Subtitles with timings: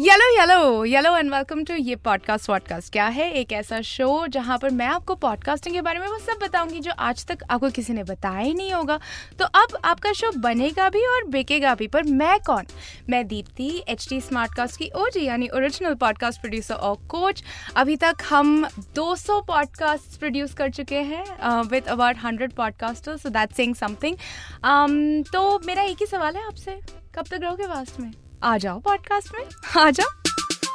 [0.00, 3.30] Yellow yellow yellow and welcome to ये podcast vodcast क्या है?
[3.30, 6.92] एक ऐसा शो जहाँ पर मैं आपको पॉडकास्टिंग के बारे में वो सब बताऊँगी जो
[6.98, 8.98] आज तक आपको किसी ने बताया ही नहीं होगा।
[9.38, 12.66] तो अब आपका शो बनेगा भी और बिकेगा भी, पर मैं कौन?
[13.10, 17.42] मैं दीप्ति एच टी स्मार्टकास्ट की ओजी यानी ओरिजिनल पॉडकास्ट प्रोड्यूसर और कोच
[17.76, 18.64] अभी तक हम
[18.98, 21.24] 200 पॉडकास्ट प्रोड्यूस कर चुके हैं
[21.70, 24.16] with about hundred podcaster so that sing something
[25.32, 26.80] तो मेरा एक ही सवाल है आपसे।
[27.14, 28.10] कब तक रहोगे वास्ट में?
[28.42, 29.44] आ जाओ पॉडकास्ट में।
[29.82, 30.08] आ जाओ।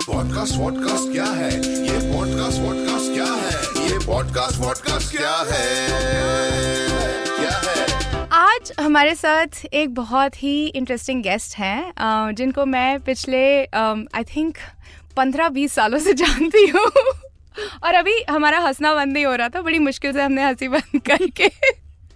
[0.07, 1.51] पॉडकास्ट वॉडकास्ट क्या है?
[1.83, 3.91] ये पॉडकास्ट वॉडकास्ट क्या है?
[3.91, 6.87] ये पॉडकास्ट वॉडकास्ट क्या है?
[7.27, 8.27] क्या है?
[8.31, 11.93] आज हमारे साथ एक बहुत ही इंटरेस्टिंग गेस्ट हैं
[12.35, 14.57] जिनको मैं पिछले आई थिंक
[15.17, 16.85] पंद्रह बीस सालों से जानती हूँ।
[17.83, 21.01] और अभी हमारा हंसना बंद नहीं हो रहा था बड़ी मुश्किल से हमने हँसी बंद
[21.01, 21.49] करके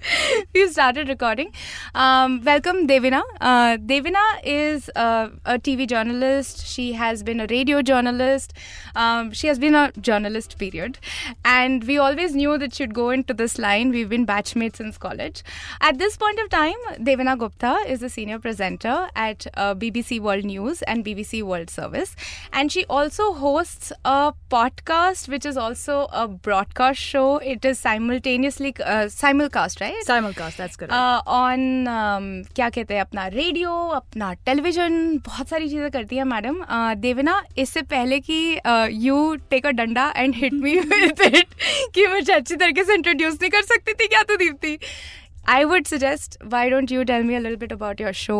[0.53, 1.51] we started recording.
[1.93, 3.21] Um, welcome, Devina.
[3.41, 6.65] Uh, Devina is uh, a TV journalist.
[6.65, 8.53] She has been a radio journalist.
[8.95, 10.99] Um, she has been a journalist, period.
[11.43, 13.89] And we always knew that she'd go into this line.
[13.89, 15.43] We've been batchmates since college.
[15.81, 20.45] At this point of time, Devina Gupta is a senior presenter at uh, BBC World
[20.45, 22.15] News and BBC World Service.
[22.53, 27.37] And she also hosts a podcast, which is also a broadcast show.
[27.37, 29.96] It is simultaneously uh, simulcast, right?
[30.05, 30.93] Simulcast, that's correct.
[31.27, 36.63] On क्या कहते हैं अपना radio अपना television बहुत सारी चीज़ें करती है मैडम।
[37.01, 38.39] देवना इससे पहले कि
[39.05, 41.53] you take a danda and hit me with it
[41.95, 44.77] कि मुझे अच्छी तरीके से इंट्रोड्यूस नहीं कर सकती थी क्या तो Deepti?
[45.49, 48.39] I would suggest why don't you tell me a little bit about your show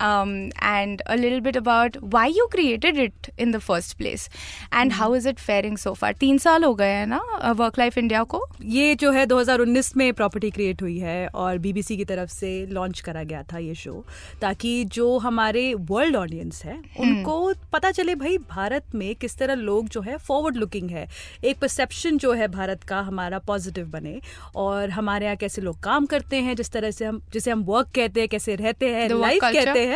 [0.00, 4.28] um, and a little bit about why you created it in the first place.
[4.72, 6.12] And how is it faring so far?
[6.20, 8.40] तीन साल हो गए हैं ना work life India को?
[8.62, 13.00] ये जो है 2019 में प्रॉपर्टी क्रिएट हुई है और बीबीसी की तरफ़ से लॉन्च
[13.00, 14.04] करा गया था ये शो
[14.40, 17.36] ताकि जो हमारे वर्ल्ड ऑडियंस है उनको
[17.72, 21.06] पता चले भाई भारत में किस तरह लोग जो है फॉरवर्ड लुकिंग है।
[21.44, 24.20] एक परसेप्शन जो है भारत का हमारा पॉजिटिव बने
[24.56, 27.88] और हमारे यहाँ कैसे लोग काम करते हैं जिस तरह से हम जिसे हम वर्क
[27.94, 29.89] कहते हैं कैसे रहते हैं लाइफ कहते हैं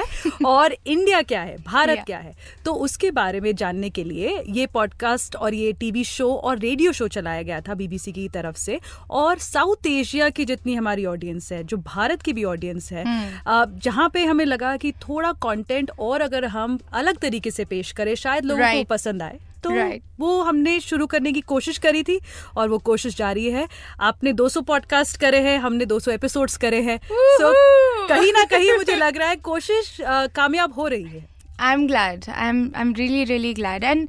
[0.46, 1.56] और इंडिया क्या है?
[1.62, 2.06] भारत Yeah.
[2.06, 2.34] क्या है?
[2.64, 6.92] तो उसके बारे में जानने के लिए ये पॉडकास्ट और ये टीवी शो और रेडियो
[6.92, 11.52] शो चलाया गया था बीबीसी की तरफ़ से। और साउथ एशिया की जितनी हमारी ऑडियंस
[11.52, 15.90] है जो भारत की भी ऑडियंस है जहाँ जहाँ पे हमें लगा कि थोड़ा कंटेंट
[15.98, 18.78] और अगर हम अलग तरीके से पेश करें शायद लोगों Right.
[18.78, 20.02] को पसंद आए। तो Right.
[20.20, 22.20] वो हमने शुरू करने की कोशिश करी थी
[22.56, 23.68] और वो कोशिश जारी है।
[24.00, 28.72] आपने 200 पॉडकास्ट करे हैं हमने 200 एपिसोड्स करे हैं। सो so, कहीं ना कहीं
[28.72, 29.96] मुझे लग रहा है कोशिश
[30.36, 31.33] कामयाब हो रही है।
[31.64, 34.08] I am glad I am I am really really glad and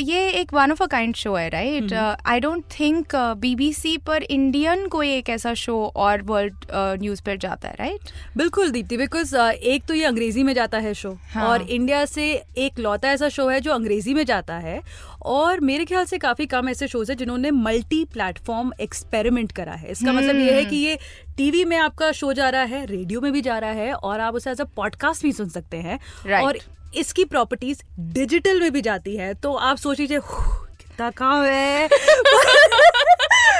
[0.00, 4.86] ये एक one of a kind show है right I don't think BBC पर इंडियन
[4.86, 9.84] कोई एक ऐसा शो और वर्ल्ड न्यूज़ पर जाता है राइट बिल्कुल दीप्ति बिकॉज़ एक
[9.84, 13.48] तो ये अंग्रेज़ी में जाता है शो हाँ। और इंडिया से एक लौता ऐसा शो
[13.48, 14.80] है जो अंग्रेज़ी में जाता है
[15.22, 19.90] और मेरे ख्याल से काफ़ी कम ऐसे शोज़ है जिन्होंने मल्टी प्लेटफॉर्म एक्सपेरिमेंट करा है।
[19.90, 20.98] इसका मतलब ये है कि ये
[21.36, 24.34] टीवी में आपका शो जा रहा है रेडियो में भी जा रहा है और आप
[24.34, 26.44] उसे एज अ पॉडकास्ट भी सुन सकते हैं। Right.
[26.44, 26.58] और
[26.96, 31.88] इसकी प्रॉपर्टीज़ डिजिटल में भी जाती है तो आप सोच लीजिए "हुँ, कितना काम है।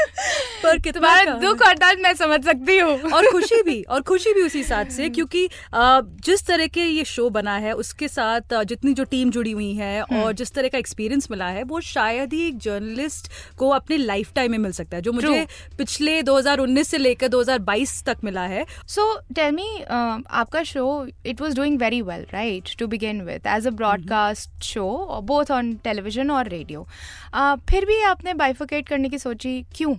[0.62, 4.42] पर कितना दुख और दर्द मैं समझ सकती हूँ। और खुशी भी और खुशी भी
[4.42, 5.48] उसी साथ से क्योंकि
[6.26, 10.02] जिस तरह के ये शो बना है उसके साथ जितनी जो टीम जुड़ी हुई है
[10.02, 14.32] और जिस तरह का एक्सपीरियंस मिला है वो शायद ही एक जर्नलिस्ट को अपने लाइफ
[14.34, 15.46] टाइम में मिल सकता है जो मुझे.
[15.78, 19.82] पिछले 2019 से लेकर 2022 तक मिला है। सो टेल मी
[20.30, 25.20] आपका show it was doing very well right to begin with as a broadcast show
[25.24, 26.86] both on television और रेडियो
[27.70, 29.95] फिर भी आपने बाइफिकेट करने की सोची क्यों?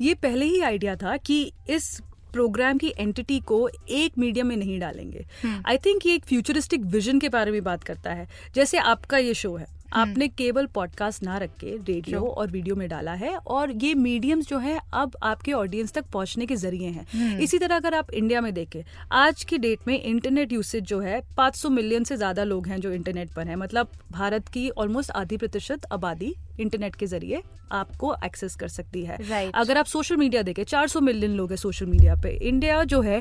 [0.00, 2.00] ये पहले ही आइडिया था कि इस
[2.32, 5.24] प्रोग्राम की एंटिटी को एक मीडियम में नहीं डालेंगे।
[5.66, 9.34] आई थिंक ये एक फ्यूचरिस्टिक विजन के बारे में बात करता है। जैसे आपका ये
[9.34, 13.70] शो है। आपने केवल पॉडकास्ट ना रख के रेडियो और वीडियो में डाला है और
[13.74, 17.94] ये मीडियम्स जो है अब आपके ऑडियंस तक पहुँचने के ज़रिए हैं। इसी तरह अगर
[17.94, 18.82] आप इंडिया में देखें
[19.12, 22.92] आज की डेट में इंटरनेट यूसेज जो है 500 मिलियन से ज़्यादा लोग हैं जो
[22.92, 28.54] इंटरनेट पर हैं। मतलब भारत की ऑलमोस्ट आधी प्रतिशत आबादी इंटरनेट के ज़रिए आपको एक्सेस
[28.54, 29.50] कर सकती है Right.
[29.54, 33.20] अगर आप सोशल मीडिया देखें 400 मिलियन लोग हैं सोशल मीडिया पे इंडिया जो है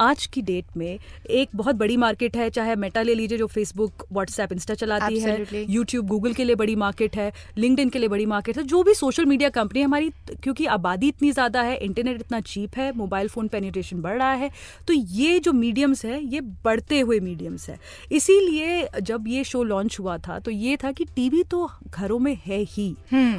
[0.00, 0.98] आज की डेट में
[1.30, 5.54] एक बहुत बड़ी मार्केट है चाहे मेटा ले लीजिए जो फेसबुक व्हाट्सएप इंस्टा चलाती Absolutely.
[5.54, 8.82] है यूट्यूब गूगल के लिए बड़ी मार्केट है लिंक्डइन के लिए बड़ी मार्केट है जो
[8.82, 10.10] भी सोशल मीडिया कंपनी हमारी
[10.42, 14.50] क्योंकि आबादी इतनी ज़्यादा है इंटरनेट इतना चीप है मोबाइल फ़ोन पेनिट्रेशन बढ़ रहा है
[14.88, 17.78] तो ये जो मीडियम्स है ये बढ़ते हुए मीडियम्स है
[18.12, 22.36] इसीलिए जब ये शो लॉन्च हुआ था तो ये था कि टीवी तो घरों में
[22.46, 22.94] है ही।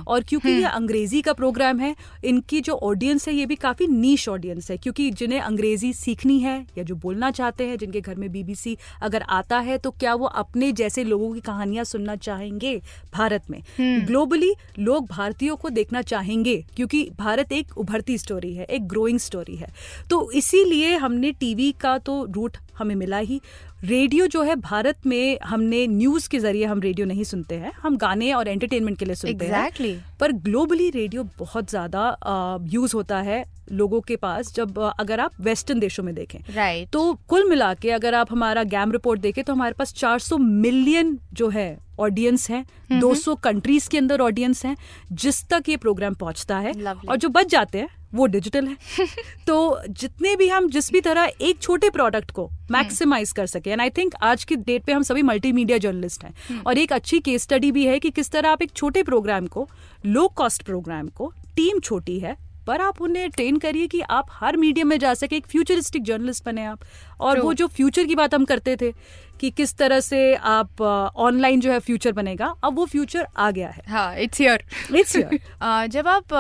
[0.07, 4.27] और क्योंकि ये अंग्रेज़ी का प्रोग्राम है इनकी जो ऑडियंस है ये भी काफ़ी नीश
[4.29, 8.31] ऑडियंस है क्योंकि जिन्हें अंग्रेज़ी सीखनी है या जो बोलना चाहते हैं जिनके घर में
[8.31, 12.75] बीबीसी अगर आता है तो क्या वो अपने जैसे लोगों की कहानियाँ सुनना चाहेंगे
[13.13, 13.61] भारत में?
[14.05, 19.55] ग्लोबली लोग भारतीयों को देखना चाहेंगे क्योंकि भारत एक उभरती स्टोरी है एक ग्रोइंग स्टोरी
[19.55, 19.71] है।
[20.09, 23.39] तो इसीलिए हमने टीवी का तो रूट हमें मिला ही
[23.83, 27.95] रेडियो जो है भारत में हमने न्यूज़ के ज़रिए हम रेडियो नहीं सुनते हैं हम
[27.97, 29.87] गाने और एंटरटेनमेंट के लिए सुनते Exactly.
[29.87, 35.31] हैं पर ग्लोबली रेडियो बहुत ज़्यादा यूज़ होता है लोगों के पास जब अगर आप
[35.41, 39.43] वेस्टर्न देशों में देखें राइट तो कुल मिला के अगर आप हमारा गैम रिपोर्ट देखें
[39.43, 41.67] तो हमारे पास 400 मिलियन जो है
[41.99, 43.03] ऑडियंस है mm-hmm.
[43.03, 44.75] 200 कंट्रीज़ के अंदर ऑडियंस है
[45.13, 47.09] जिस तक ये प्रोग्राम पहुँचता है Lovely.
[47.09, 48.77] और जो बच जाते हैं वो डिजिटल है।
[49.47, 53.81] तो जितने भी हम जिस भी तरह एक छोटे प्रोडक्ट को मैक्सिमाइज कर सके एंड
[53.81, 57.43] आई थिंक आज की डेट पे हम सभी मल्टीमीडिया जर्नलिस्ट हैं। और एक अच्छी केस
[57.43, 59.69] स्टडी भी है कि किस तरह आप एक छोटे प्रोग्राम को
[60.05, 64.57] लो कॉस्ट प्रोग्राम को टीम छोटी है पर आप उन्हें ट्रेन करिए कि आप हर
[64.57, 66.79] मीडियम में जा सके एक फ्यूचरिस्टिक जर्नलिस्ट बने आप।
[67.19, 67.45] और True.
[67.45, 68.91] वो जो फ्यूचर की बात हम करते थे
[69.39, 73.69] कि किस तरह से आप ऑनलाइन जो है फ्यूचर बनेगा अब वो फ्यूचर आ गया
[73.69, 74.63] है। हाँ इट्स हियर
[74.95, 76.33] इट्स Uh, जब आप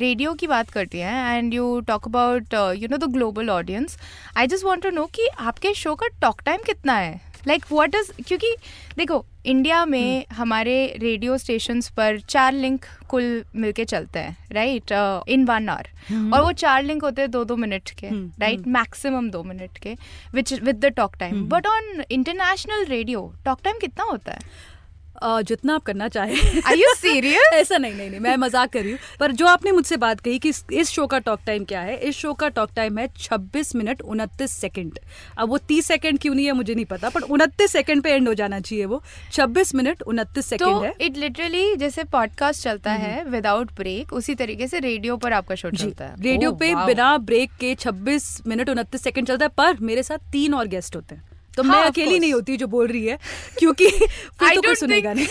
[0.00, 3.96] रेडियो uh, की बात करते हैं and you talk about you know the global audience
[4.36, 7.20] I just want to know कि आपके शो का टॉक टाइम कितना है?
[7.48, 8.54] लाइक व्हाट इज़ क्योंकि
[8.96, 13.24] देखो इंडिया में हमारे रेडियो स्टेशन पर चार लिंक कुल
[13.56, 14.92] मिलके चलते हैं राइट
[15.28, 15.88] इन वन आवर
[16.34, 19.78] और वो चार लिंक होते हैं दो दो मिनट के हम्म, राइट मैक्सिमम दो मिनट
[19.82, 19.96] के
[20.34, 24.74] which with the talk time but on international radio talk time कितना होता है?
[25.22, 28.92] जितना आप करना चाहें। आर यू सीरियस ऐसा नहीं नहीं नहीं मैं मज़ाक कर रही
[28.92, 31.96] हूँ। पर जो आपने मुझसे बात कही कि इस, शो का टॉक टाइम क्या है
[31.98, 34.98] इस शो का टॉक टाइम है 26 मिनट उनतीस सेकंड
[35.38, 38.28] अब वो 30 सेकंड क्यों नहीं है मुझे नहीं पता पर उनतीस सेकंड पे एंड
[38.28, 39.02] हो जाना चाहिए वो।
[39.32, 44.34] 26 मिनट उनतीस सेकंड तो है। इट लिटरली जैसे पॉडकास्ट चलता है विदाउट ब्रेक उसी
[44.34, 48.26] तरीके से रेडियो पर आपका शो चलता है। रेडियो Oh, पे बिना ब्रेक के 26
[48.46, 51.24] मिनट उनतीस सेकंड चलता है पर मेरे साथ तीन और गेस्ट होते हैं।
[51.56, 53.18] तो हाँ, मैं अकेली नहीं होती जो बोल रही है
[53.58, 55.26] क्योंकि फिर तो कोई सुनेगा नहीं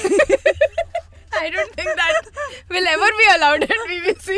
[1.38, 2.28] I don't think that
[2.70, 4.36] will ever be allowed at BBC.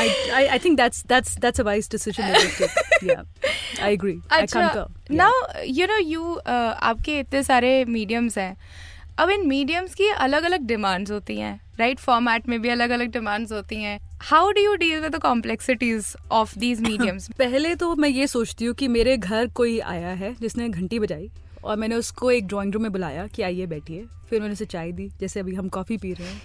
[0.00, 0.02] I,
[0.38, 2.26] I I think that's that's that's a wise decision.
[3.10, 3.22] Yeah,
[3.80, 4.16] I agree.
[4.28, 4.84] Achha, I can't concur.
[5.08, 5.16] Yeah.
[5.22, 5.32] Now
[5.78, 6.26] you know you
[6.56, 8.52] uh, आपके इतने सारे mediums हैं
[9.20, 13.10] अब इन mediums की अलग अलग demands होती हैं राइट फॉर्मेट में भी अलग अलग
[13.12, 17.94] डिमांड्स होती हैं। How do you deal with the complexities of these mediums पहले तो
[17.96, 21.30] मैं ये सोचती हूँ कि मेरे घर कोई आया है जिसने घंटी बजाई
[21.64, 24.92] और मैंने उसको एक ड्राइंग रूम में बुलाया कि आइए बैठिए। फिर मैंने उसे चाय
[24.92, 26.40] दी, जैसे अभी हम कॉफ़ी पी रहे हैं।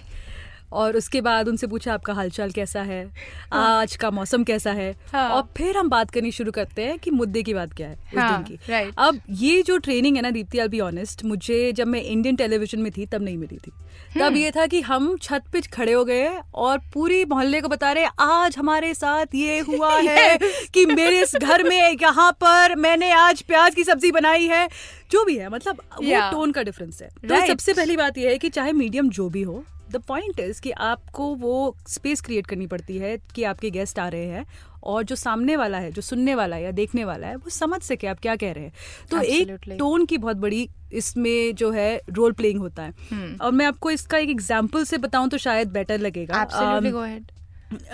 [0.72, 3.10] और उसके बाद उनसे पूछा आपका हालचाल कैसा है?
[3.52, 4.96] आज का मौसम कैसा है?
[5.12, 7.94] हाँ। और फिर हम बात करनी शुरू करते हैं कि मुद्दे की बात क्या है
[7.94, 8.94] उस हाँ, दिन की। right.
[8.98, 12.80] अब ये जो ट्रेनिंग है ना दीप्ति आई बी ऑनेस्ट मुझे जब मैं इंडियन टेलीविज़न
[12.80, 13.72] में थी तब नहीं मिली थी।
[14.20, 17.92] तब ये था कि हम छत पे खड़े हो गए और पूरी मोहल्ले को बता
[17.92, 20.38] रहे आज हमारे साथ ये हुआ है
[20.74, 24.68] कि मेरे इस घर में यहाँ पर मैंने आज प्याज की सब्ज़ी बनाई है।
[25.10, 28.38] जो भी है मतलब वो टोन का डिफरेंस है। तो सबसे पहली बात यह है
[28.38, 29.64] कि चाहे मीडियम जो भी हो
[29.96, 31.54] द पॉइंट इज़ कि आपको वो
[31.88, 34.46] स्पेस क्रिएट करनी पड़ती है कि आपके गेस्ट आ रहे हैं
[34.84, 37.80] और जो सामने वाला है जो सुनने वाला है या देखने वाला है वो समझ
[37.82, 38.72] सके आप क्या कह रहे हैं
[39.10, 39.72] तो Absolutely.
[39.72, 43.66] एक टोन की बहुत बड़ी इसमें जो है रोल प्लेइंग होता है हम्म। और मैं
[43.66, 46.84] आपको इसका एक एग्ज़ाम्पल से बताऊँ तो शायद बेटर लगेगा Um,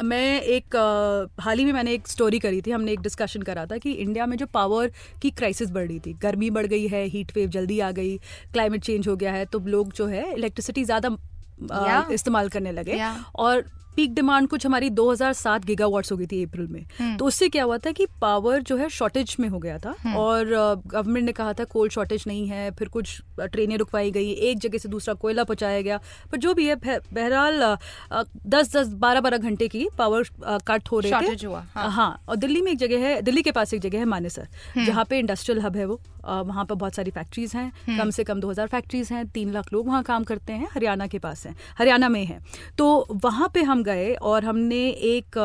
[0.04, 3.64] मैं एक अ, हाल ही में मैंने एक स्टोरी करी थी हमने एक डिस्कशन करा
[3.66, 4.90] था कि इंडिया में जो पावर
[5.22, 8.16] की क्राइसिस बढ़ रही थी गर्मी बढ़ गई है हीट वेव जल्दी आ गई
[8.52, 11.08] क्लाइमेट चेंज हो गया है तो लोग जो है इलेक्ट्रिसिटी ज़्यादा
[11.70, 12.10] Yeah.
[12.12, 13.16] इस्तेमाल करने लगे Yeah.
[13.36, 13.64] और
[13.96, 17.64] पीक डिमांड कुछ हमारी 2007 गीगावाट्स हो गई थी अप्रैल में। हम्म। तो उससे क्या
[17.64, 20.44] हुआ था कि पावर जो है शॉर्टेज में हो गया था और
[20.86, 24.78] गवर्नमेंट ने कहा था कोल शॉर्टेज नहीं है फिर कुछ ट्रेनें रुकवाई गई एक जगह
[24.78, 26.00] से दूसरा कोयला पहुँचाया गया।
[26.32, 27.76] पर जो भी है बहरहाल
[28.46, 30.28] दस दस बारह बारह घंटे की पावर
[30.66, 33.52] कट हो रहे थे। हुआ, हाँ। हाँ और दिल्ली में एक जगह है दिल्ली के
[33.52, 37.10] पास एक जगह है मानेसर जहाँ पे इंडस्ट्रियल हब है वो। वहाँ पर बहुत सारी
[37.10, 40.68] फैक्ट्रीज हैं कम से कम 2000 फैक्ट्रीज हैं तीन लाख लोग वहाँ काम करते हैं
[40.72, 42.38] हरियाणा के पास हैं हरियाणा में है।
[42.78, 45.38] तो वहाँ पे हम गए और हमने एक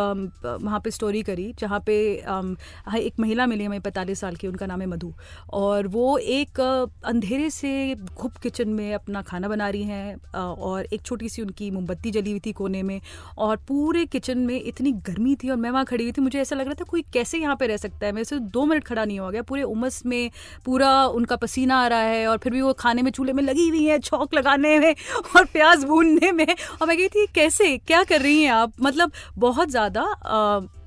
[0.62, 1.96] वहाँ पे स्टोरी करी जहाँ पे
[2.28, 5.14] हाँ, एक महिला मिली हमें पैंतालीस साल की उनका नाम है मधु।
[5.54, 6.60] और वो एक
[7.06, 11.70] अंधेरे से घुप किचन में अपना खाना बना रही हैं और एक छोटी सी उनकी
[11.72, 13.00] मोमबत्ती जली हुई थी कोने में
[13.38, 16.56] और पूरे किचन में इतनी गर्मी थी और मैं वहाँ खड़ी हुई थी मुझे ऐसा
[16.56, 19.06] लग रहा था कोई कैसे यहाँ पे रह सकता है। मेरे से दो मिनट खड़ा
[19.06, 20.30] नहीं हो गया पूरे उमस में
[20.66, 23.68] पूरा उनका पसीना आ रहा है और फिर भी वो खाने में चूल्हे में लगी
[23.70, 24.94] हुई है छौक लगाने में
[25.36, 27.76] और प्याज भूनने में। और मैं कही थी कैसे?
[27.78, 30.06] क्या कर रही हैं आप मतलब बहुत ज़्यादा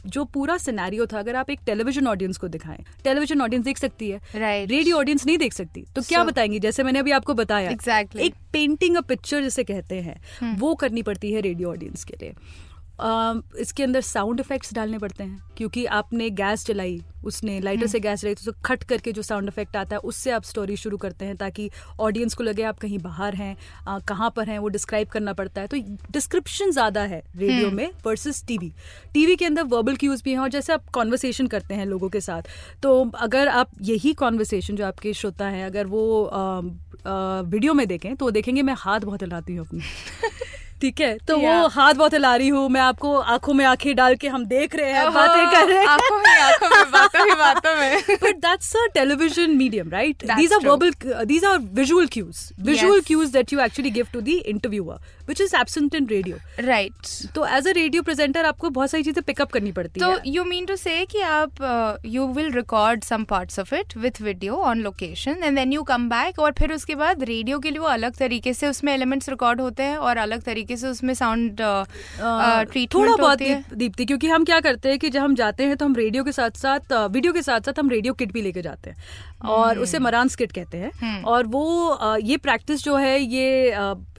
[0.07, 4.11] जो पूरा सिनेरियो था अगर आप एक टेलीविज़न ऑडियंस को दिखाएँ टेलीविज़न ऑडियंस देख सकती
[4.11, 4.71] है Right.
[4.71, 8.21] रेडियो ऑडियंस नहीं देख सकती तो क्या So- बताएँगी जैसे मैंने अभी आपको बताया Exactly.
[8.21, 10.61] एक पेंटिंग अ पिक्चर जिसे कहते हैं hmm.
[10.61, 12.35] वो करनी पड़ती है रेडियो ऑडियंस के लिए
[13.61, 18.21] इसके अंदर साउंड इफेक्ट्स डालने पड़ते हैं क्योंकि आपने गैस जलाई उसने लाइटर से गैस
[18.21, 21.25] जलाई तो उसको खट करके जो साउंड इफ़ेक्ट आता है उससे आप स्टोरी शुरू करते
[21.25, 23.57] हैं ताकि ऑडियंस को लगे आप कहीं बाहर हैं
[24.09, 25.77] कहाँ पर हैं वो डिस्क्राइब करना पड़ता है। तो
[26.13, 28.73] डिस्क्रिप्शन ज़्यादा है रेडियो में वर्सेस टीवी
[29.15, 32.21] टीवी के अंदर वर्बल क्यूज भी हैं और जैसे आप कॉन्वर्सेशन करते हैं लोगों के
[32.21, 32.49] साथ
[32.83, 36.31] तो अगर आप यही कॉन्वर्सेशन जो आपके श्रोता है अगर वो
[37.07, 39.81] वीडियो में देखें तो देखेंगे मैं हाथ बहुत हिलाती हूँ अपनी।
[40.81, 41.17] ठीक है?
[41.29, 44.45] तो वो हाथ बहुत हिला रही हूँ मैं आपको आँखों में आँखें डाल के हम
[44.47, 48.19] देख रहे हैं बातें कर रहे हैं। आँखों में आँखों में बातों ही बातों में।
[48.25, 50.27] But that's a television medium right?
[50.27, 50.71] That's these are true.
[50.71, 53.07] verbal uh, these are visual cues visual Yes.
[53.11, 56.37] cues that you actually give to the interviewer which is absent in radio.
[56.61, 60.21] Right तो as a radio presenter आपको बहुत सारी चीज़ें pickup करनी पड़ती तो है।
[60.27, 64.57] You mean to से कि आप you will record some parts of it with video
[64.71, 67.87] on location and then you come back और फिर उसके बाद रेडियो के लिए वो
[67.89, 72.95] अलग तरीके से उसमें एलिमेंट्स रिकॉर्ड होते हैं और अलग तरीके से उसमें साउंड ट्रीटमेंट
[72.95, 75.85] थोड़ा बहुत होती दीप्ति क्योंकि हम क्या करते हैं कि जब हम जाते हैं तो
[75.85, 78.91] हम रेडियो के साथ साथ वीडियो के साथ साथ हम रेडियो किट भी लेके जाते
[78.91, 78.97] हैं।
[79.41, 83.69] और उसे मरान्स किट कहते हैं। और वो ये प्रैक्टिस जो है ये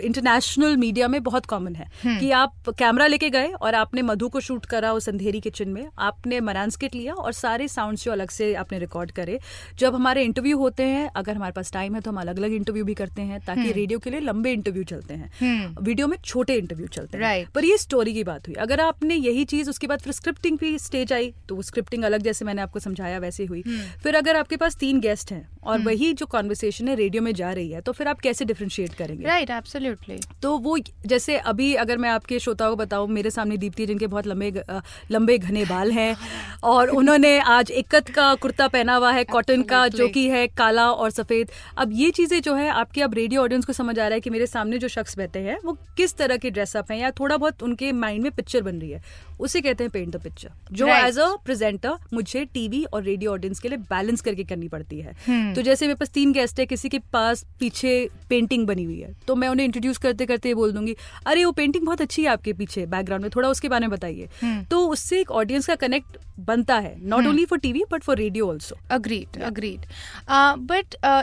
[0.01, 1.87] इंटरनेशनल मीडिया में बहुत कॉमन है
[2.19, 5.87] कि आप कैमरा लेके गए और आपने मधु को शूट करा उस अंधेरी किचन में
[5.99, 9.39] आपने मरान्स किट लिया और सारे साउंड्स जो अलग से आपने रिकॉर्ड करे।
[9.79, 12.85] जब हमारे इंटरव्यू होते हैं अगर हमारे पास टाइम है तो हम अलग अलग इंटरव्यू
[12.85, 16.87] भी करते हैं ताकि रेडियो के लिए लंबे इंटरव्यू चलते हैं। वीडियो में छोटे इंटरव्यू
[16.87, 17.53] चलते हैं Right.
[17.53, 20.79] पर ये स्टोरी की बात हुई अगर आपने यही चीज़ उसके बाद फिर स्क्रिप्टिंग भी
[20.79, 24.03] स्टेज आई तो वो स्क्रिप्टिंग अलग जैसे मैंने आपको समझाया वैसे हुई hmm.
[24.03, 25.87] फिर अगर आपके पास तीन गेस्ट हैं और hmm.
[25.87, 29.25] वही जो कॉन्वर्सेशन है रेडियो में जा रही है तो फिर आप कैसे डिफ्रेंशिएट करेंगे?
[29.25, 33.57] राइट right, एब्सोल्युटली तो वो जैसे अभी अगर मैं आपके श्रोताओं को बताऊँ मेरे सामने
[33.57, 34.63] दीप्ति जिनके बहुत लंबे
[35.11, 36.15] लंबे घने बाल हैं
[36.63, 40.07] और उन्होंने आज इक्कत का कुर्ता पहना हुआ है कॉटन का जो.
[40.07, 43.73] कि है काला और सफ़ेद। अब ये चीज़ें जो है आपके अब रेडियो ऑडियंस को
[43.73, 46.49] समझ आ रहा है कि मेरे सामने जो शख्स बैठे हैं वो किस तरह के
[46.49, 49.01] ड्रेसअप हैं या थोड़ा बहुत उनके माइंड में पिक्चर बन रही है।
[49.39, 53.59] उसे कहते हैं पेंट द पिक्चर जो एज अ प्रेजेंटर मुझे टीवी और रेडियो ऑडियंस
[53.59, 56.89] के लिए बैलेंस करके करनी पड़ती है। तो जैसे मेरे पास तीन गेस्ट है किसी
[56.89, 60.71] के पास पीछे पेंटिंग बनी हुई है तो मैं उन्हें इंट्रोड्यूस करते करते ये बोल
[60.71, 60.95] दूँगी
[61.27, 64.29] अरे वो पेंटिंग बहुत अच्छी है आपके पीछे बैकग्राउंड में थोड़ा उसके बारे में बताइए।
[64.71, 68.49] तो उससे एक ऑडियंस का कनेक्ट बनता है not only for TV but for radio
[68.49, 68.75] also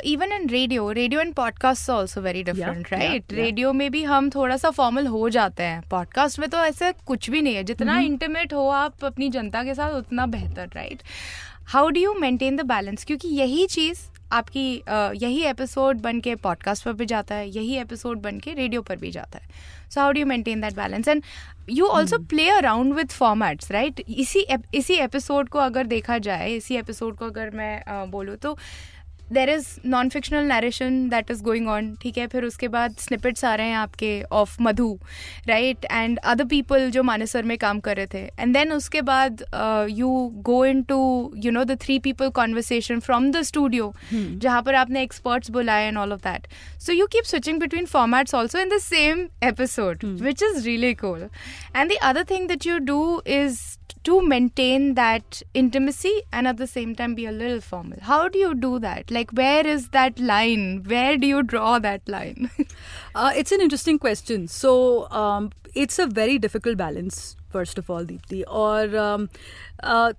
[0.05, 3.23] even in radio, radio and podcasts are also very different, yeah, right?
[3.23, 3.33] yeah.
[3.33, 7.31] Radio में भी हम थोड़ा सा फॉर्मल हो जाते हैं। पॉडकास्ट में तो ऐसा कुछ
[7.31, 11.03] भी नहीं है जितना इंटीमेट हो आप अपनी जनता के साथ उतना बेहतर right
[11.67, 13.99] how do you maintain the balance क्योंकि यही चीज़
[14.33, 14.83] आपकी
[15.17, 18.97] यही एपिसोड बन के पॉडकास्ट पर भी जाता है यही एपिसोड बन के रेडियो पर
[18.97, 19.49] भी जाता है।
[19.91, 21.23] So how do you maintain that balance and
[21.71, 26.77] you also play around with formats right इसी इसी एपिसोड को अगर देखा जाए इसी
[26.77, 28.59] एपिसोड को अगर मैं बोलूँ तो
[29.33, 32.27] there is non fictional narration that is going on ठीक है?
[32.27, 34.99] फिर उसके बाद स्निपेट्स आ रहे हैं आपके of Madhu
[35.49, 38.25] right and other people जो मानेसर में काम कर रहे थे.
[38.41, 39.45] एंड देन उसके बाद
[39.91, 40.11] you
[40.45, 41.01] go in to
[41.45, 45.99] you know the three people conversation from the studio जहाँ पर आपने एक्सपर्ट्स बुलाए and
[45.99, 46.47] all of that
[46.81, 51.21] so you keep switching between formats also in the same episode which is really cool.
[51.77, 53.78] And the other thing that you do is
[54.09, 58.45] to maintain that intimacy and at the same time be a little formal how do
[58.45, 62.51] you do that like where is that line where do you draw that line
[63.15, 64.43] Uh, it's an interesting question.
[64.47, 64.71] So
[65.21, 67.19] um, it's a very difficult balance.
[67.53, 68.89] First of all Deepti और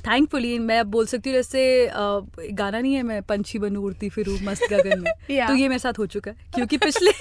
[0.08, 4.10] thankfully मैं अब बोल सकती हूँ जैसे uh, गाना नहीं है मैं पंछी बनू उड़ती
[4.10, 5.12] फिरू मस्त गगन में.
[5.48, 7.12] तो ये मेरे साथ हो चुका है क्योंकि पिछले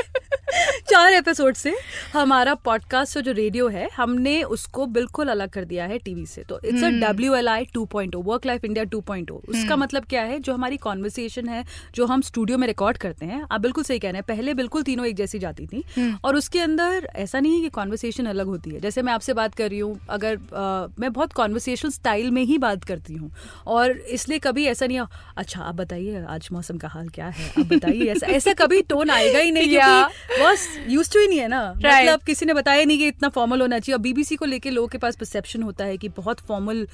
[0.91, 1.75] चार एपिसोड से
[2.13, 6.61] हमारा पॉडकास्ट जो रेडियो है हमने उसको बिल्कुल अलग कर दिया है टीवी से। तो
[6.65, 10.23] it's a W L I two point work life India two point उसका मतलब क्या
[10.23, 11.65] है जो हमारी कॉन्वर्सेशन है
[11.95, 14.83] जो हम स्टूडियो में रिकॉर्ड करते हैं आप बिल्कुल सही कह रहे हैं पहले बिल्कुल
[14.83, 15.83] तीनों एक जैसी जाती थी।
[16.25, 19.55] और उसके अंदर ऐसा नहीं है कि कॉन्वर्सेशन अलग होती है। जैसे मैं आपसे बात
[19.55, 23.31] कर रही हूँ अगर अ, मैं बहुत कॉन्वर्सेशन स्टाइल में ही बात करती हूँ
[23.67, 25.01] और इसलिए कभी ऐसा नहीं
[25.37, 27.49] अच्छा आप बताइए आज मौसम का हाल क्या है?
[27.59, 29.69] आप बताइए। ऐसा ऐसा कभी टोन आएगा ही नहीं
[30.43, 32.03] बस यूज़ टू ही नहीं है ना। Right.
[32.03, 34.89] मतलब किसी ने बताया नहीं कि इतना फॉर्मल होना चाहिए। और बीबीसी को लेके लोगों
[34.89, 36.87] के पास परसेप्शन होता है कि बहुत फॉर्मल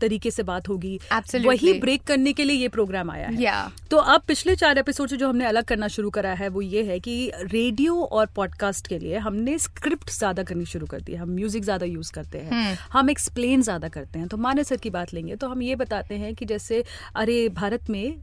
[0.00, 1.46] तरीके से बात होगी। Absolutely.
[1.46, 3.88] वही ब्रेक करने के लिए ये प्रोग्राम आया है। Yeah.
[3.90, 6.82] तो अब पिछले चार एपिसोड से जो हमने अलग करना शुरू करा है वो ये
[6.84, 11.18] है कि रेडियो और पॉडकास्ट के लिए हमने स्क्रिप्ट ज़्यादा करनी शुरू कर दी है।
[11.18, 14.90] हम म्यूज़िक ज़्यादा यूज़ करते हैं। हम एक्सप्लेन ज़्यादा करते हैं। तो माने सर की
[14.90, 16.82] बात लेंगे। तो हम ये बताते हैं कि जैसे
[17.16, 18.16] अरे भारत में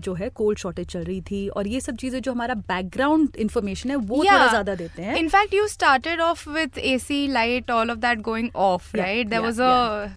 [0.00, 3.90] जो है कोल्ड शॉर्टेज चल रही थी और ये सब चीज़ें जो हमारा बैकग्राउंड इन्फॉर्मेशन
[3.90, 7.90] है वो थोड़ा ज़्यादा देते हैं In fact, you started off with AC, light, all
[7.90, 9.30] of that going off, Yeah, right?
[9.30, 9.72] There yeah, was a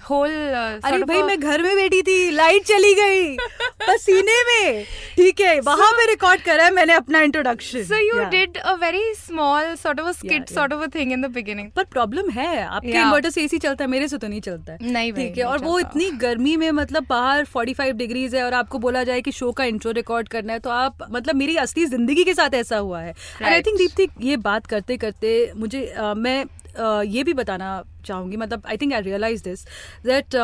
[0.10, 3.36] whole uh, अरे भाई मैं घर में बैठी थी लाइट चली गई
[3.88, 4.84] पसीने में
[5.18, 9.04] ठीक है वहाँ पे रिकॉर्ड करा है मैंने अपना introduction So you did a very
[9.22, 10.56] small sort of a skit, Yeah, yeah.
[10.58, 11.70] sort of a thing in the beginning.
[11.76, 13.02] पर प्रॉब्लम है आपके Yeah.
[13.06, 15.64] इन्वर्टर से एसी चलता है मेरे से तो नहीं चलता है नहीं ठीक है और
[15.64, 19.52] वो इतनी गर्मी में मतलब बाहर 45 डिग्रीज है और आपको बोला जाए कि शो
[19.60, 23.00] का इंट्रो रिकॉर्ड करना है तो आप मतलब मेरी असली ज़िंदगी के साथ ऐसा हुआ
[23.02, 23.14] है
[23.44, 23.66] आई Right.
[23.68, 26.44] थिंक दीप्ति ये बात करते करते मुझे आ, मैं
[26.80, 29.66] आ, ये भी बताना चाहूँगी मतलब I think I realise this
[30.06, 30.36] that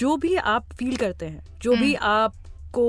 [0.00, 2.02] जो भी आप फील करते हैं जो भी Hmm.
[2.02, 2.84] आपको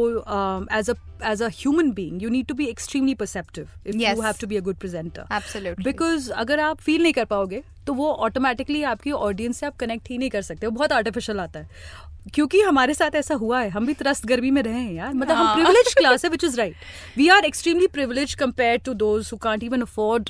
[0.78, 0.94] as a
[1.32, 4.16] as a human being you need to be extremely perceptive if Yes.
[4.16, 5.84] You have to be a good presenter Absolutely.
[5.86, 10.10] Because अगर आप फील नहीं कर पाओगे तो वो ऑटोमेटिकली आपकी ऑडियंस से आप कनेक्ट
[10.10, 13.70] ही नहीं कर सकते वो बहुत आर्टिफिशियल आता है क्योंकि हमारे साथ ऐसा हुआ है
[13.70, 16.44] हम भी त्रस्त गर्मी में रहे हैं यार मतलब हम हाँ। प्रिविलेज क्लास है which
[16.44, 16.76] is right
[17.18, 20.30] we are extremely privilege compare to those who can't even afford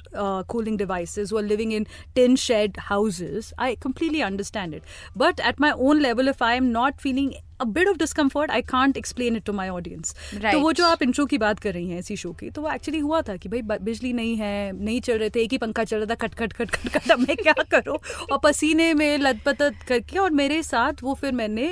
[0.50, 1.86] cooling devices who are living in
[2.16, 4.92] tin shed houses I completely understand it
[5.24, 7.32] but at my own level if i am not feeling
[7.64, 10.83] a bit of discomfort i can't explain it to my audience तो वो Right.
[10.84, 13.22] जो आप intro की बात कर रही हैं इसी शो की तो वो एक्चुअली हुआ
[13.22, 16.06] था कि भाई बिजली नहीं है, नहीं चल रहे थे, एक ही पंखा चल रहा
[16.06, 17.98] था खट खट खट खट खट अब मैं क्या करूँ?
[18.32, 21.68] और पसीने में लदपत करके और मेरे साथ वो फिर मैंने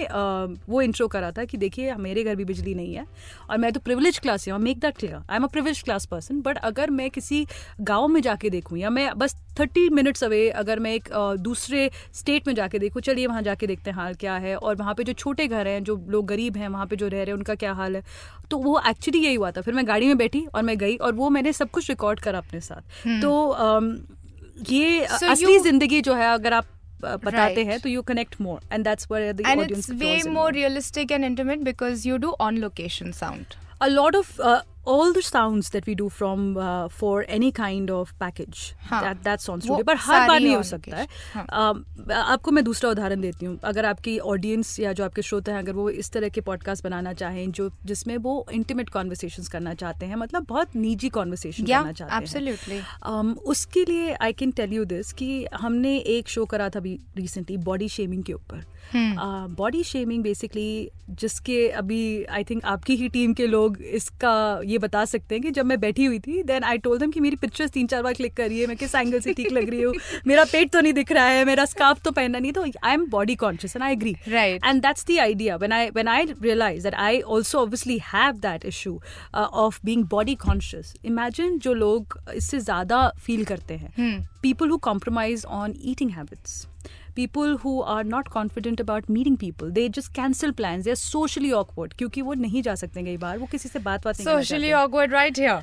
[0.69, 3.05] वो इंट्रो करा था कि देखिए मेरे घर भी बिजली नहीं है
[3.49, 6.41] और मैं तो प्रिविलेज क्लास हूँ make that clear I am a privilege class person
[6.41, 7.45] but अगर मैं किसी
[7.81, 12.47] गाँव में जाके देखूँ या मैं बस थर्टी मिनट्स अवे अगर मैं एक दूसरे स्टेट
[12.47, 15.13] में जाके देखूँ, चलिए वहाँ जाके देखते हैं हाल क्या है और वहाँ पे जो
[15.13, 17.73] छोटे घर हैं, जो लोग गरीब हैं, वहाँ पे जो रह रहे हैं, उनका क्या
[17.73, 18.03] हाल है?
[18.51, 21.13] तो वो एक्चुअली यही हुआ था। फिर मैं गाड़ी में बैठी और मैं गई और
[21.13, 23.95] वो मैंने सब कुछ रिकॉर्ड करा अपने साथ। तो अम,
[24.69, 26.65] ये So असली ज़िंदगी जो है अगर आप
[27.03, 30.49] बताते हैं तो you connect more and that's where the audience it's way more.
[30.57, 33.55] realistic and intimate because you do on location sound.
[33.83, 37.89] a lot of uh, all the sounds that we do from uh, for any kind
[37.91, 39.01] of package हाँ.
[39.03, 41.83] that that's on वो studio पर हर बार नहीं हो सकता है हाँ.
[42.11, 45.73] आपको मैं दूसरा उदाहरण देती हूँ अगर आपकी ऑडियंस या जो आपके श्रोता हैं अगर
[45.73, 50.15] वो इस तरह के पॉडकास्ट बनाना चाहें जो जिसमें वो इंटीमेट कॉन्वर्सेशंस करना चाहते हैं
[50.15, 52.81] मतलब बहुत निजी कॉन्वर्सेशन Yeah, करना चाहते हैं absolutely.
[53.09, 56.99] um, उसके लिए I can tell you this कि हमने एक शो करा था अभी
[57.17, 58.63] रिसेंटली बॉडी शेमिंग के ऊपर
[59.57, 64.33] बॉडी शेमिंग बेसिकली जिसके अभी आई थिंक आपकी ही टीम के लोग इसका
[64.71, 67.19] ये बता सकते हैं कि जब मैं बैठी हुई थी देन आई टोल दम कि
[67.19, 69.69] मेरी पिक्चर्स तीन चार बार क्लिक कर रही है मैं किस एंगल से ठीक लग
[69.69, 69.93] रही हूँ
[70.27, 73.05] मेरा पेट तो नहीं दिख रहा है मेरा स्काफ तो पहनना नहीं तो I am
[73.09, 76.83] body conscious and I agree right and that's the idea when I when I realise
[76.83, 78.99] that I also obviously have that issue
[79.35, 84.19] of being body conscious imagine जो लोग इससे ज़्यादा फील करते हैं.
[84.41, 86.65] People who compromise on eating habits
[87.15, 91.93] people who are not confident about meeting people they just cancel plans they're socially awkward
[91.93, 95.37] क्योंकि वो नहीं जा सकते कई बार वो किसी से बात बात चाहते। awkward right
[95.37, 95.57] here.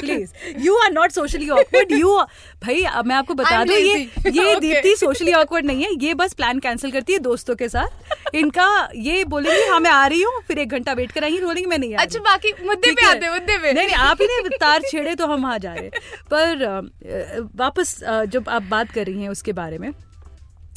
[0.00, 2.16] Please you are not socially awkward you
[2.64, 4.58] भाई मैं आपको बता दूँ ये ये.
[4.60, 8.66] दीप्ति सोशली ऑकवर्ड नहीं है ये बस प्लान कैंसिल करती है दोस्तों के साथ इनका
[8.94, 11.94] ये बोलेंगी हाँ मैं आ रही हूँ फिर एक घंटा वेट कराएँगी बोलेंगी मैं नहीं
[11.94, 15.14] आ अच्छा बाकी मुद्दे पे आते मुद्दे पे नहीं नहीं आप ही ने तार छेड़े
[15.14, 15.90] तो हम वहाँ जा रहे हैं
[16.32, 19.92] पर वापस जब आप बात कर रही हैं उसके बारे में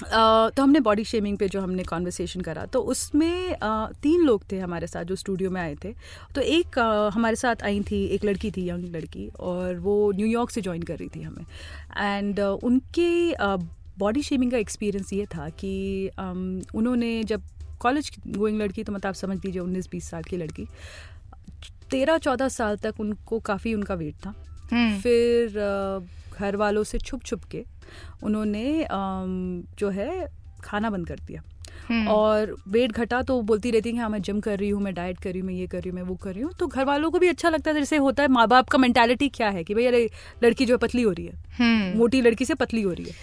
[0.03, 3.55] तो हमने बॉडी शेमिंग पे जो हमने कॉन्वर्सेशन करा तो उसमें
[4.03, 5.93] तीन लोग थे हमारे साथ जो स्टूडियो में आए थे।
[6.35, 6.79] तो एक
[7.13, 10.97] हमारे साथ आई थी एक लड़की थी यंग लड़की और वो न्यूयॉर्क से ज्वाइन कर
[10.97, 11.45] रही थी हमें।
[11.97, 13.33] एंड उनके
[13.99, 17.43] बॉडी शेमिंग का एक्सपीरियंस ये था कि उन्होंने जब
[17.81, 20.67] कॉलेज गोइंग लड़की तो मतलब आप समझ लीजिए उन्नीस बीस साल की लड़की
[21.91, 24.33] तेरह चौदह साल तक उनको काफ़ी उनका वेट था।
[24.71, 25.59] हम्म। फिर
[26.33, 27.63] घर वालों से छुप छुप के
[28.23, 28.87] उन्होंने
[29.79, 30.27] जो है
[30.63, 31.41] खाना बंद कर दिया।
[31.87, 34.81] हम्म। और वेट घटा तो बोलती रहती है कि हाँ मैं जिम कर रही हूँ
[34.81, 36.51] मैं डाइट कर रही हूँ मैं ये कर रही हूँ मैं वो कर रही हूँ।
[36.59, 39.29] तो घर वालों को भी अच्छा लगता है जैसे होता है माँ बाप का मेंटालिटी
[39.29, 40.09] क्या है कि भाई अरे
[40.43, 43.15] लड़की जो है पतली हो रही है। हम्म। मोटी लड़की से पतली हो रही है।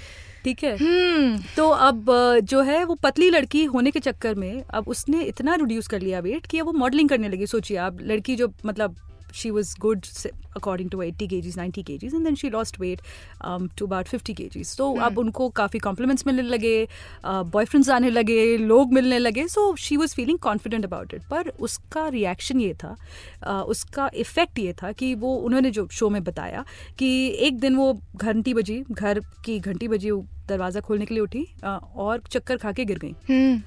[0.44, 0.77] ठीक है?
[0.77, 2.07] हम्म। तो अब
[2.44, 6.21] जो है वो पतली लड़की होने के चक्कर में अब उसने इतना रिड्यूस कर लिया
[6.21, 8.97] वेट कि अब वो मॉडलिंग करने लगी। सोचिए आप लड़की जो मतलब
[9.33, 10.09] she was good
[10.57, 13.01] according to 80 kgs 90 kgs and then she lost weight
[13.41, 14.77] um, to about 50 kgs.
[14.77, 16.88] तो अब उनको काफ़ी कॉम्प्लीमेंट्स मिलने लगे
[17.25, 22.07] बॉयफ्रेंड्स आने लगे लोग मिलने लगे so she was feeling confident about it पर उसका
[22.09, 26.64] रिएक्शन ये था uh, उसका इफ़ेक्ट ये था कि वो उन्होंने जो शो में बताया
[26.99, 27.11] कि
[27.47, 30.11] एक दिन वो घंटी बजी घर की घंटी बजी
[30.49, 33.62] दरवाज़ा खोलने के लिए उठी और चक्कर खा के गिर गई। हम्म।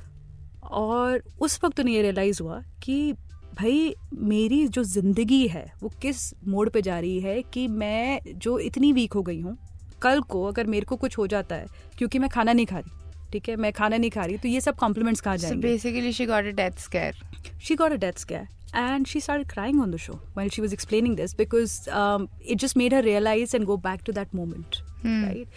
[0.72, 3.14] और उस वक्त उन्हें ये रियलाइज़ हुआ कि
[3.56, 8.58] भाई मेरी जो ज़िंदगी है वो किस मोड़ पे जा रही है कि मैं जो
[8.60, 9.58] इतनी वीक हो गई हूँ
[10.02, 11.66] कल को अगर मेरे को कुछ हो जाता है
[11.98, 13.00] क्योंकि मैं खाना नहीं खा रही
[13.32, 13.56] ठीक है?
[13.56, 15.62] मैं खाना नहीं खा रही तो ये सब कॉम्प्लीमेंट्स कहा जाएँगे?
[15.62, 17.22] Basically she got a death scare
[17.64, 20.74] she got a death scare and she start crying on the show well she was
[20.74, 21.80] explaining this because
[22.48, 25.48] it just made her realise and go back to that moment right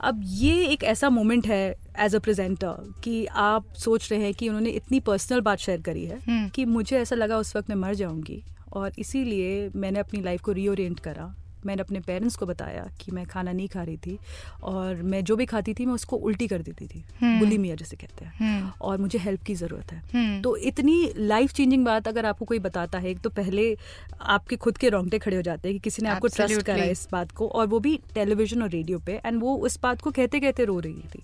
[0.00, 4.48] अब ये एक ऐसा moment है as a presenter कि आप सोच रहे हैं कि
[4.48, 7.76] उन्होंने इतनी पर्सनल बात शेयर करी है हम्म। कि मुझे ऐसा लगा उस वक्त मैं
[7.76, 11.34] मर जाऊँगी और इसीलिए मैंने अपनी लाइफ को रीओरिएंट करा
[11.66, 14.18] मैंने अपने पेरेंट्स को बताया कि मैं खाना नहीं खा रही थी
[14.62, 17.96] और मैं जो भी खाती थी मैं उसको उल्टी कर देती थी। हम्म। बुलिमिया जिसे
[17.96, 22.08] कहते हैं। हम्म। और मुझे हेल्प की ज़रूरत है। हम्म। तो इतनी लाइफ चेंजिंग बात
[22.08, 23.76] अगर आपको कोई बताता है तो पहले
[24.20, 26.62] आपके खुद के रोंगटे खड़े हो जाते हैं कि किसी ने आपको ट्रस्ट.
[26.62, 30.00] करा इस बात को और वो भी टेलीविज़न और रेडियो पे एंड वो उस बात
[30.00, 31.22] को कहते कहते रो रही थी।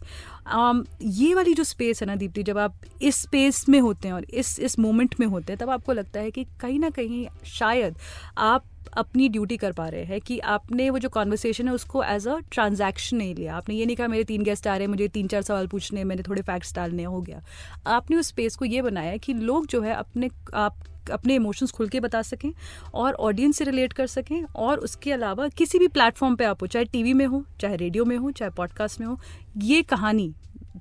[0.56, 4.14] um, ये वाली जो स्पेस है ना दीप्ति जब आप इस स्पेस में होते हैं
[4.14, 7.26] और इस इस मोमेंट में होते हैं तब आपको लगता है कि कहीं ना कहीं
[7.44, 7.96] शायद
[8.38, 8.64] आप
[8.96, 12.38] अपनी ड्यूटी कर पा रहे हैं कि आपने वो जो कॉन्वर्सेशन है उसको एज अ
[12.52, 15.28] ट्रांजैक्शन नहीं लिया। आपने ये नहीं कहा, मेरे तीन गेस्ट आ रहे हैं, मुझे तीन
[15.28, 17.42] चार सवाल पूछने मैंने थोड़े फैक्ट्स डालने हो गया।
[17.86, 21.88] आपने उस स्पेस को ये बनाया कि लोग जो है अपने, आप अपने इमोशंस खुल
[21.88, 22.52] के बता सकें
[22.94, 26.66] और ऑडियंस से रिलेट कर सकें और उसके अलावा किसी भी प्लेटफॉर्म पे आप हो,
[26.66, 29.18] चाहे टीवी में हो, चाहे रेडियो में हो, चाहे पॉडकास्ट में हो,
[29.56, 30.32] ये कहानी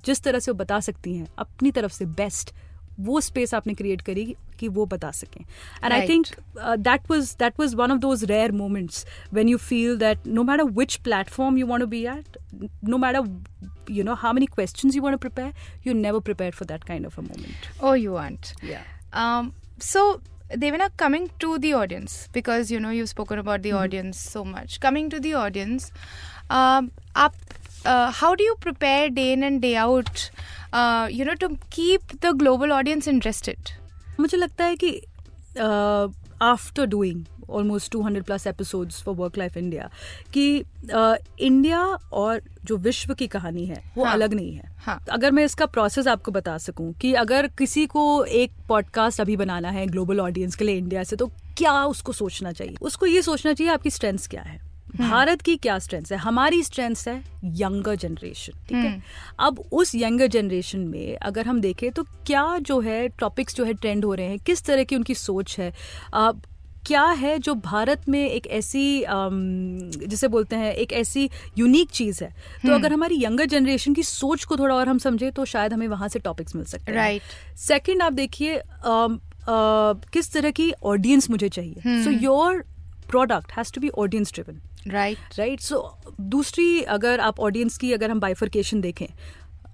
[0.04, 2.54] जिस तरह से वो बता सकती हैं, अपनी तरफ़ से बेस्ट
[3.00, 5.40] वो स्पेस आपने क्रिएट करी कि वो बता सकें
[5.84, 6.08] and I.
[6.08, 6.26] Think
[6.58, 10.64] that was that was one of those rare moments when you feel that no matter
[11.82, 12.36] to be at
[12.92, 13.20] no matter
[13.96, 15.52] you know how many questions you want to prepare
[15.86, 18.52] you're never prepared for that kind of a moment Oh, you aren't.
[18.62, 18.84] yeah
[19.22, 20.20] Um, so
[20.62, 24.78] Devina, coming to the audience because you know you've spoken about the audience so much.
[24.80, 25.86] Coming to the audience,
[26.50, 27.34] um, up,
[27.84, 30.30] uh, how do you prepare day in and day out?
[30.72, 33.72] Uh, you know, to keep the global audience interested.
[34.20, 34.90] मुझे लगता है कि
[36.42, 39.88] after doing almost 200 plus episodes for work life India
[40.34, 40.64] कि
[41.46, 41.80] India
[42.12, 44.12] और जो विश्व की कहानी है वो हाँ.
[44.12, 44.98] अलग नहीं है हाँ.
[45.10, 49.70] अगर मैं इसका प्रोसेस आपको बता सकूँ कि अगर किसी को एक पॉडकास्ट अभी बनाना
[49.70, 51.26] है ग्लोबल ऑडियंस के लिए इंडिया से तो
[51.58, 55.78] क्या उसको सोचना चाहिए उसको ये सोचना चाहिए आपकी स्ट्रेंथ्स क्या है भारत की क्या
[55.78, 56.18] स्ट्रेंथ्स है?
[56.18, 59.02] हमारी स्ट्रेंथ्स है यंगर जनरेशन ठीक है?
[59.40, 63.74] अब उस यंगर जनरेशन में अगर हम देखें तो क्या जो है टॉपिक्स जो है
[63.74, 65.72] ट्रेंड हो रहे हैं किस तरह की उनकी सोच है?
[66.14, 66.30] अ,
[66.86, 69.04] क्या है जो भारत में एक ऐसी
[70.06, 71.28] जिसे बोलते हैं एक ऐसी
[71.58, 72.30] यूनिक चीज़ है?
[72.66, 75.86] तो अगर हमारी यंगर जनरेशन की सोच को थोड़ा और हम समझे तो शायद हमें
[75.88, 78.60] वहाँ से टॉपिक्स मिल सकते हैं। राइट सेकंड आप देखिए
[80.12, 82.02] किस तरह की ऑडियंस मुझे चाहिए?
[82.04, 82.64] So your
[83.10, 85.38] product has to be audience driven Right.
[85.38, 89.06] Right so दूसरी अगर आप ऑडियंस की अगर हम बाइफरकेशन देखें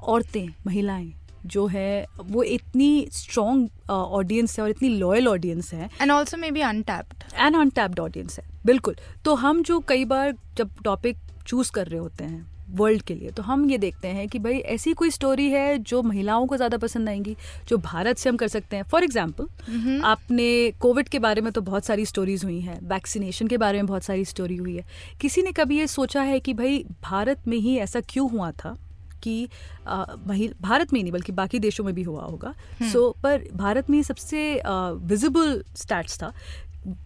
[0.00, 1.12] औरतें महिलाएँ
[1.46, 6.36] जो है वो इतनी स्ट्रॉन्ग ऑडियंस uh, है और इतनी लॉयल ऑडियंस है। And also
[6.50, 11.72] maybe untapped and untapped audience है। बिल्कुल। तो हम जो कई बार जब टॉपिक चूज़
[11.72, 14.92] कर रहे होते हैं वर्ल्ड के लिए। तो हम ये देखते हैं कि भाई ऐसी
[14.94, 17.36] कोई स्टोरी है जो महिलाओं को ज़्यादा पसंद आएँगी
[17.68, 20.48] जो भारत से हम कर सकते हैं। फॉर एग्ज़ाम्पल आपने
[20.80, 24.04] कोविड के बारे में तो बहुत सारी स्टोरीज हुई हैं वैक्सीनेशन के बारे में बहुत
[24.04, 24.84] सारी स्टोरी हुई है।
[25.20, 28.76] किसी ने कभी ये सोचा है कि भाई भारत में ही ऐसा क्यों हुआ था
[29.22, 29.48] कि
[29.86, 32.54] भारत में ही नहीं बल्कि बाकी देशों में भी हुआ होगा।
[32.92, 36.32] सो पर भारत में सबसे विजिबल स्टैट्स था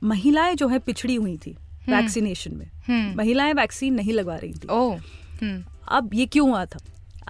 [0.05, 1.57] महिलाएँ जो है पिछड़ी हुई थी
[1.89, 4.67] वैक्सीनेशन में। हम्म। महिलाएँ वैक्सीन नहीं लगवा रही थी.
[5.89, 6.79] अब ये क्यों हुआ था?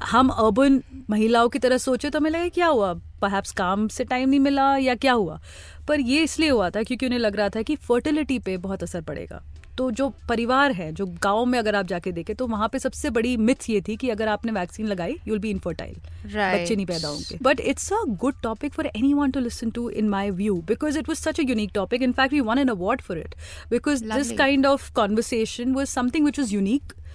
[0.00, 2.92] हम अर्बन महिलाओं की तरह सोचे तो हमें लगा क्या हुआ?
[2.94, 5.40] परहैप्स काम से टाइम नहीं मिला या क्या हुआ?
[5.88, 9.00] पर ये इसलिए हुआ था क्योंकि उन्हें लग रहा था कि फर्टिलिटी पे बहुत असर
[9.00, 9.42] पड़ेगा।
[9.78, 13.10] तो जो परिवार है जो गाँव में अगर आप जाके देखें तो वहाँ पे सबसे
[13.10, 15.94] बड़ी मिथ ये थी कि अगर आपने वैक्सीन लगाई यूल बी इनफर्टाइल.
[16.26, 20.08] बच्चे नहीं पैदा होंगे। But it's a good topic for anyone to listen to in
[20.08, 23.00] my view because it was such a unique topic in fact we won an award
[23.00, 23.34] for it
[23.70, 26.52] because this kind of conversation conversation was something which was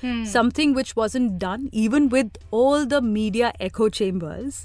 [0.03, 4.59] unique something which wasn't done even with all the media echo chambers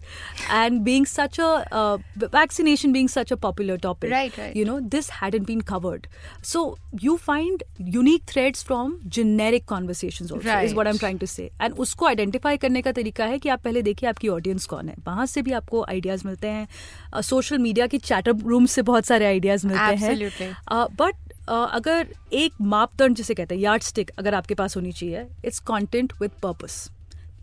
[0.50, 1.98] and being such a uh,
[2.34, 4.56] vaccination being such a popular topic Right, right.
[4.56, 6.08] you know this hadn't been covered
[6.42, 10.64] so you find unique threads from generic conversations also right.
[10.70, 13.62] is what i'm trying to say and उसको identify करने का तरीका है कि आप
[13.64, 17.86] पहले देखिए आपकी ऑडियंस कौन है वहाँ से भी आपको आइडियाज़ मिलते हैं सोशल मीडिया
[17.86, 20.42] की चैटर रूम से बहुत सारे आइडियाज़ मिलते Absolutely.
[20.42, 25.26] हैं बट अगर एक मापदंड जिसे कहते हैं यार्ड स्टिक अगर आपके पास होनी चाहिए
[25.44, 26.72] इट्स कॉन्टेंट विद पर्पज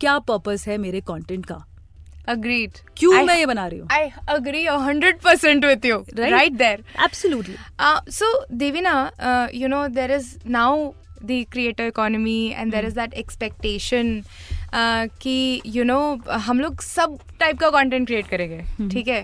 [0.00, 1.64] क्या पर्पज है मेरे कॉन्टेंट का?
[2.28, 3.88] अग्रीड क्यों मैं ये बना रही हूँ?
[3.92, 7.56] I agree hundred percent with you right there absolutely
[8.12, 10.90] so Devina you know there is now
[11.22, 14.22] creator creator economy and there is that expectation
[14.74, 19.20] कि यू नो हम लोग सब टाइप का कंटेंट क्रिएट करेंगे ठीक है?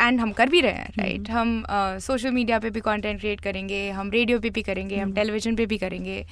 [0.00, 1.64] एंड हम कर भी रहे हैं राइट हम
[2.00, 5.66] सोशल मीडिया पे भी कंटेंट क्रिएट करेंगे हम रेडियो पे भी करेंगे हम टेलीविज़न पे
[5.66, 6.24] भी करेंगे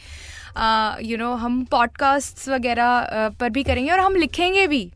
[1.03, 4.93] यू नो हम पॉडकास्ट वगैरह पर भी करेंगे और हम लिखेंगे भी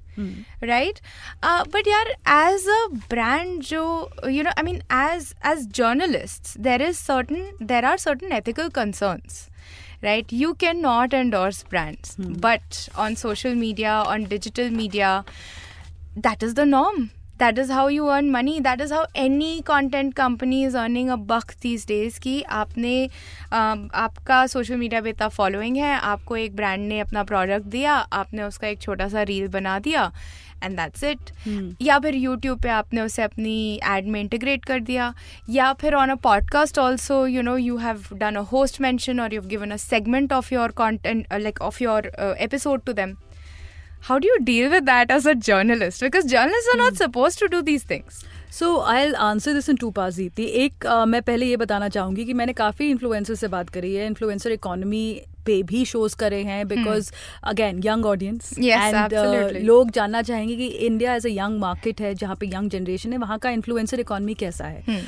[0.65, 0.99] राइट
[1.45, 6.97] बट यार एज अ ब्रांड जो you know I mean as as journalist there is
[6.97, 9.49] certain there are certain ethical concerns
[10.03, 12.33] right you cannot endorse brands hmm.
[12.35, 15.25] but on social media on digital media
[16.17, 20.15] that is the norm that is how you earn money that is how any content
[20.15, 22.95] company is earning a buck these days कि आपने
[23.53, 27.95] um, आपका social media पे इतना following है आपको एक brand ने अपना प्रोडक्ट दिया
[28.21, 30.11] आपने उसका एक छोटा सा रील बना दिया
[30.63, 31.31] एंड दैट्स इट
[31.83, 33.57] या फिर यूट्यूब पे आपने उसे अपनी
[33.97, 35.13] एड में इंटीग्रेट कर दिया
[35.51, 39.35] या फिर on a podcast also you know you have done a host mention और
[39.35, 43.17] you given a segment of your content like of your episode to them
[44.05, 46.01] how do you deal with that as a journalist?
[46.01, 48.25] Because journalists are not supposed to do these things.
[48.53, 52.25] So I answer this in two part जीती एक uh, मैं पहले ये बताना चाहूँगी
[52.25, 55.05] कि मैंने काफ़ी इन्फ्लुएंसर से बात करी है इन्फ्लुएंसर इकोनॉमी
[55.47, 57.11] पे भी शोज़ करे हैं because
[57.45, 62.37] again young audience and लोग जानना चाहेंगे कि India as a young market है जहाँ
[62.37, 65.01] पे यंग जनरेशन है वहाँ का इन्फ्लुएंसर इकोनॉमी कैसा है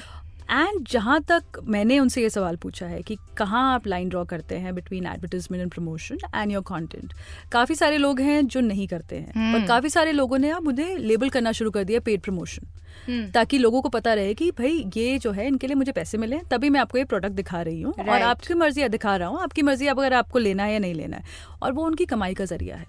[0.51, 4.55] एंड जहाँ तक मैंने उनसे ये सवाल पूछा है कि कहाँ आप लाइन ड्रॉ करते
[4.55, 7.13] हैं between advertisement and promotion and your content
[7.53, 10.97] काफ़ी सारे लोग हैं जो नहीं करते हैं। पर काफ़ी सारे लोगों ने अब उन्हें
[10.99, 15.19] लेबल करना शुरू कर दिया पेड प्रमोशन ताकि लोगों को पता रहे कि भाई ये
[15.19, 17.93] जो है इनके लिए मुझे पैसे मिले तभी मैं आपको ये प्रोडक्ट दिखा रही हूँ।
[17.93, 20.95] और आपकी मर्ज़ी दिखा रहा हूँ। आपकी मर्ज़ी अब अगर आपको लेना है या नहीं
[20.95, 21.25] लेना है।
[21.63, 22.87] और वो उनकी कमाई का ज़रिया है।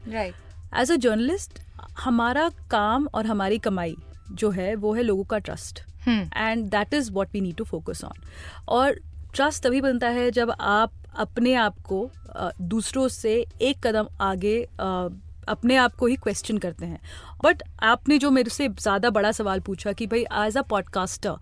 [0.82, 1.60] एज अ जर्नलिस्ट
[2.00, 3.96] हमारा काम और हमारी कमाई
[4.32, 8.04] जो है वो है लोगों का trust and that is what we need to focus
[8.04, 8.22] on
[8.68, 9.00] और
[9.34, 12.10] ट्रस्ट तभी बनता है जब आप अपने आप को
[12.62, 14.58] दूसरों से एक कदम आगे
[15.48, 17.00] अपने आप को ही क्वेश्चन करते हैं।
[17.44, 21.36] बट आपने जो मेरे से ज़्यादा बड़ा सवाल पूछा कि भाई एज अ पॉडकास्टर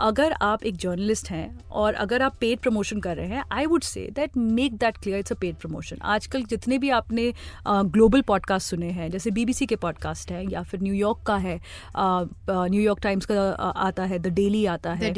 [0.00, 3.82] अगर आप एक जर्नलिस्ट हैं और अगर आप पेड प्रमोशन कर रहे हैं I would
[3.82, 7.32] say that make that clear it's a paid promotion आजकल जितने भी आपने
[7.66, 11.60] ग्लोबल पॉडकास्ट सुने हैं, जैसे बीबीसी के पॉडकास्ट हैं या फिर न्यूयॉर्क का है
[11.98, 15.12] न्यूयॉर्क टाइम्स का आता है द डेली आता है।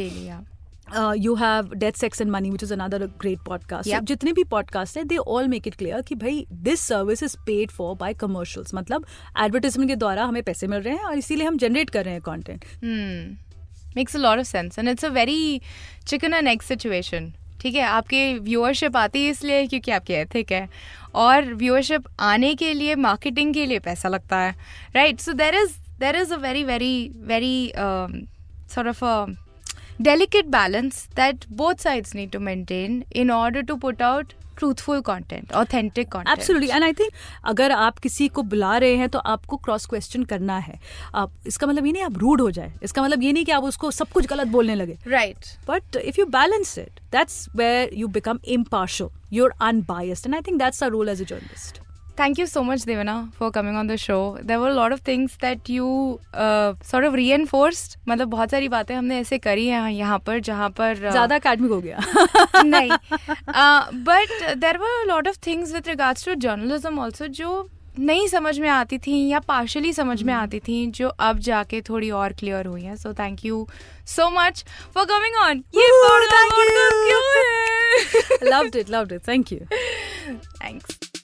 [1.16, 4.00] You have death sex and money which is another great podcast.
[4.00, 7.70] जितने भी पॉडकास्ट हैं they all make it clear कि भाई this service is paid
[7.70, 9.06] for by commercials मतलब
[9.38, 12.22] एडवर्टाइजमेंट के द्वारा हमें पैसे मिल रहे हैं और इसीलिए हम जनरेट कर रहे हैं
[12.22, 13.46] hmm.
[13.96, 14.78] makes a lot of sense.
[14.78, 15.62] And it's a very
[16.04, 17.20] chicken and egg situation.
[17.60, 17.82] ठीक है?
[17.82, 20.68] आपके व्यूअरशिप आती है इसलिए क्योंकि आपकी एथिक है.
[21.14, 24.54] और व्यूअरशिप आने के लिए मार्केटिंग के लिए पैसा लगता है.
[24.96, 27.72] Right so there is there is a very very very
[28.74, 29.45] sort of a
[30.00, 35.52] delicate balance that both sides need to maintain in order to put out truthful content
[35.60, 37.12] authentic content absolutely and I think
[37.52, 40.78] अगर आप किसी को बुला रहे हैं तो आपको cross question करना है
[41.14, 43.64] आप इसका मतलब ये नहीं आप रूड हो जाए इसका मतलब ये नहीं कि आप
[43.64, 48.12] उसको सब कुछ गलत बोलने लगे right But if you balance it, that's where you
[48.18, 49.12] become impartial.
[49.30, 50.30] You're unbiased.
[50.30, 51.85] And I think that's our role as a journalist.
[52.18, 54.38] Thank you so much, Devana, for coming on the show.
[54.42, 55.88] There were a lot of things that you
[56.32, 57.96] uh, sort of reinforced.
[58.08, 61.70] मतलब बहुत सारी बातें हमने ऐसे करी हैं यहाँ पर जहाँ पर uh, ज़्यादा academic
[61.70, 61.98] हो गया।
[62.64, 62.90] नहीं।
[64.08, 68.68] But there were lot of things with regards to journalism also जो नहीं समझ में
[68.68, 72.82] आती थी या पार्शली समझ में आती थी जो अब जाके थोड़ी और क्लियर हुई
[72.82, 73.66] हैं। So thank you
[74.06, 76.90] so much for coming on ये Woo, इट thank podcast you.
[77.06, 77.22] क्यों
[80.64, 81.15] है?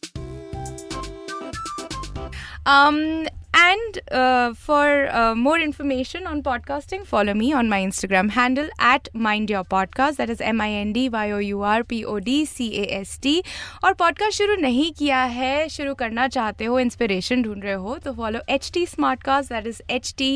[2.64, 8.68] Um, and uh, for uh, more information on podcasting, follow me on my Instagram handle
[8.78, 10.16] at Mind Your Podcast.
[10.16, 13.00] That is M I N D Y O U R P O D C A
[13.00, 13.42] S T.
[13.84, 18.12] और podcast शुरू नहीं किया है शुरू करना चाहते हो inspiration ढूंढ रहे हो तो
[18.12, 20.30] follow H T smart cast that is H T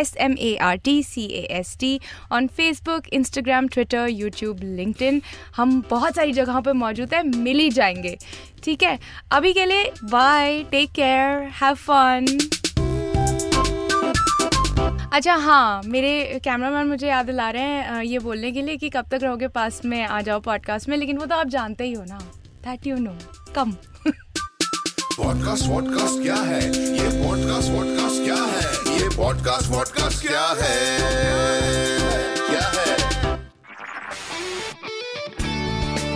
[0.00, 1.98] S M A R T C A S T
[2.32, 5.22] on Facebook Instagram Twitter YouTube LinkedIn
[5.56, 8.16] हम बहुत सारी जगहों पे मौजूद है मिल ही जाएँगे
[8.64, 8.98] ठीक है?
[9.32, 12.26] अभी के लिए bye take care have fun
[15.12, 19.08] अच्छा हाँ मेरे कैमरामैन मुझे याद दिला रहे हैं ये बोलने के लिए कि कब
[19.10, 22.04] तक रहोगे पास में आ जाओ पॉडकास्ट में, लेकिन वो तो आप जानते ही हो
[22.04, 22.18] ना।
[22.64, 23.16] That you know
[23.54, 23.72] come
[25.16, 26.60] podcast vodcast क्या है?
[26.68, 29.00] ये पॉडकास्ट वॉडकास्ट क्या है?
[29.00, 30.98] ये पॉडकास्ट वॉडकास्ट क्या है?
[32.48, 32.93] क्या है?